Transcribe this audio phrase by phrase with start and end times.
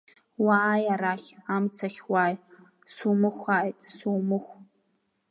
[0.45, 2.35] Уааи, арахь амцахь уааи,
[2.95, 4.45] сумухааит, сумух!